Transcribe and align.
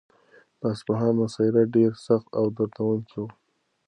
د 0.59 0.61
اصفهان 0.73 1.13
محاصره 1.19 1.61
ډېره 1.73 1.97
سخته 2.07 2.33
او 2.39 2.45
دردونکې 2.57 3.17
وه. 3.23 3.29